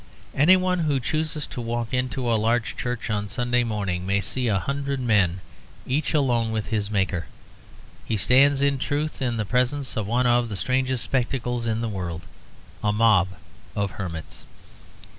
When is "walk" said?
1.61-1.93